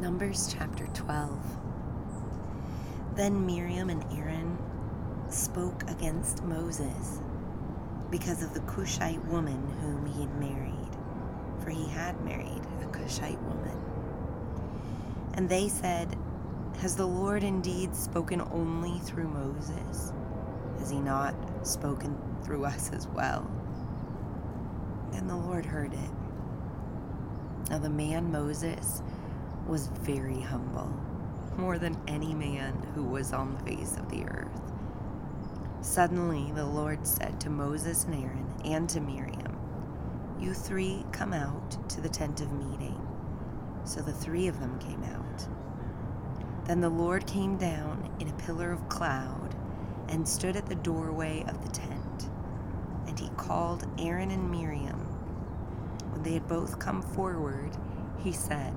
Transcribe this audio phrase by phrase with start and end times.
[0.00, 1.38] Numbers chapter 12.
[3.16, 4.56] Then Miriam and Aaron
[5.28, 7.20] spoke against Moses
[8.10, 10.96] because of the Cushite woman whom he had married,
[11.62, 13.78] for he had married a Cushite woman.
[15.34, 16.16] And they said,
[16.78, 20.14] Has the Lord indeed spoken only through Moses?
[20.78, 23.50] Has he not spoken through us as well?
[25.12, 26.10] And the Lord heard it.
[27.68, 29.02] Now the man Moses
[29.70, 30.92] was very humble,
[31.56, 34.60] more than any man who was on the face of the earth.
[35.80, 39.56] Suddenly the Lord said to Moses and Aaron and to Miriam,
[40.40, 43.00] You three come out to the tent of meeting.
[43.84, 45.46] So the three of them came out.
[46.66, 49.54] Then the Lord came down in a pillar of cloud
[50.08, 52.28] and stood at the doorway of the tent.
[53.06, 54.98] And he called Aaron and Miriam.
[56.10, 57.70] When they had both come forward,
[58.18, 58.74] he said,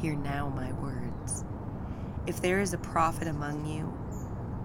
[0.00, 1.44] Hear now my words.
[2.26, 3.96] If there is a prophet among you,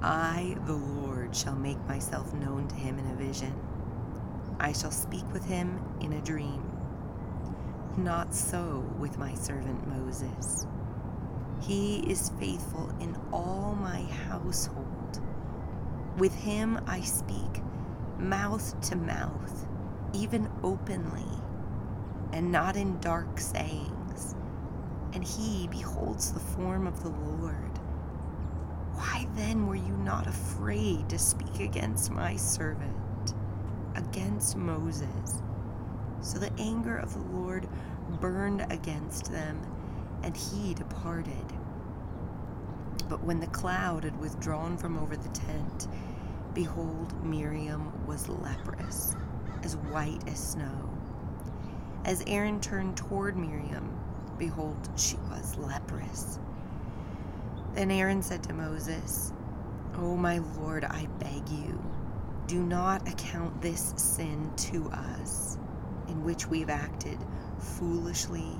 [0.01, 3.55] I, the Lord, shall make myself known to him in a vision.
[4.59, 6.61] I shall speak with him in a dream.
[7.95, 10.65] Not so with my servant Moses.
[11.61, 15.21] He is faithful in all my household.
[16.17, 17.61] With him I speak
[18.19, 19.67] mouth to mouth,
[20.13, 21.41] even openly,
[22.33, 24.00] and not in dark sayings
[25.13, 27.77] and he beholds the form of the Lord.
[28.93, 33.33] Why then were you not afraid to speak against my servant,
[33.95, 35.41] against Moses?
[36.21, 37.67] So the anger of the Lord
[38.19, 39.59] burned against them,
[40.23, 41.53] and he departed.
[43.09, 45.87] But when the cloud had withdrawn from over the tent,
[46.53, 49.15] behold, Miriam was leprous,
[49.63, 50.89] as white as snow.
[52.05, 53.89] As Aaron turned toward Miriam,
[54.41, 56.39] behold, she was leprous.
[57.75, 59.33] Then Aaron said to Moses,
[59.97, 61.79] O my Lord, I beg you,
[62.47, 65.59] do not account this sin to us,
[66.07, 67.19] in which we've acted
[67.59, 68.57] foolishly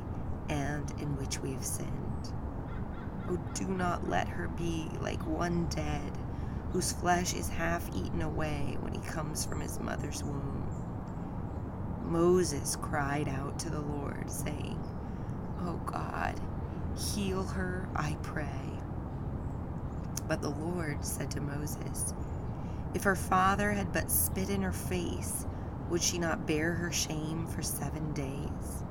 [0.50, 2.32] and in which we have sinned.
[3.28, 6.12] O do not let her be like one dead,
[6.72, 10.64] whose flesh is half eaten away when he comes from his mother's womb.
[12.04, 14.78] Moses cried out to the Lord, saying,
[15.64, 16.40] Oh God,
[16.98, 18.48] heal her, I pray.
[20.28, 22.16] But the Lord said to Moses,
[22.96, 25.46] If her father had but spit in her face,
[25.90, 28.84] would she not bear her shame for seven days?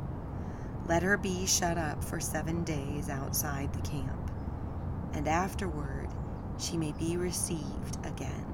[0.86, 4.30] Let her be shut up for seven days outside the camp,
[5.12, 6.08] and afterward
[6.58, 8.46] she may be received again.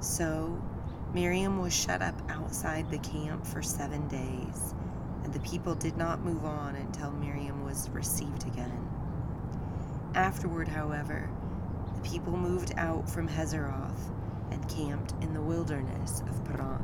[0.00, 0.60] So
[1.14, 4.74] Miriam was shut up outside the camp for seven days
[5.28, 8.88] and the people did not move on until Miriam was received again.
[10.14, 11.28] Afterward, however,
[11.94, 14.10] the people moved out from Hazeroth
[14.50, 16.82] and camped in the wilderness of Paran.